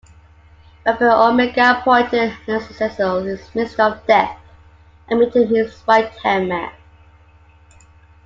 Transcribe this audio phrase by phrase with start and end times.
[0.83, 4.35] Weapon Omega appointed Azazel his Minister of Death
[5.07, 6.71] and made him his right-hand man.